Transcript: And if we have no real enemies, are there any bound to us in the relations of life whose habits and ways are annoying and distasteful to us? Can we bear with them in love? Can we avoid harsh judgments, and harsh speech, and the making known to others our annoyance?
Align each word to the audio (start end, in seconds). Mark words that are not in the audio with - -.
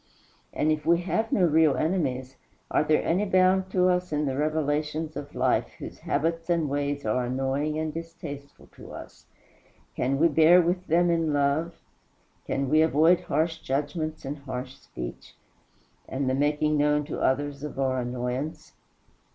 And 0.51 0.71
if 0.71 0.83
we 0.83 1.01
have 1.01 1.31
no 1.31 1.43
real 1.45 1.75
enemies, 1.77 2.35
are 2.71 2.83
there 2.83 3.03
any 3.05 3.23
bound 3.23 3.69
to 3.69 3.87
us 3.87 4.11
in 4.11 4.25
the 4.25 4.35
relations 4.35 5.15
of 5.15 5.35
life 5.35 5.67
whose 5.77 5.99
habits 5.99 6.49
and 6.49 6.67
ways 6.67 7.05
are 7.05 7.23
annoying 7.25 7.77
and 7.77 7.93
distasteful 7.93 8.65
to 8.77 8.93
us? 8.93 9.27
Can 9.95 10.17
we 10.17 10.27
bear 10.27 10.59
with 10.59 10.87
them 10.87 11.11
in 11.11 11.33
love? 11.33 11.75
Can 12.47 12.67
we 12.67 12.81
avoid 12.81 13.19
harsh 13.19 13.59
judgments, 13.59 14.25
and 14.25 14.39
harsh 14.39 14.73
speech, 14.73 15.35
and 16.09 16.27
the 16.27 16.33
making 16.33 16.77
known 16.79 17.03
to 17.03 17.19
others 17.19 17.63
our 17.63 17.99
annoyance? 18.01 18.73